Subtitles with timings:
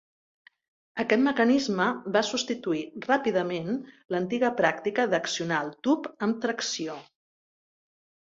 [1.01, 3.77] Aquest mecanisme va substituir ràpidament
[4.15, 6.97] l'antiga pràctica d'accionar el tub amb tracció.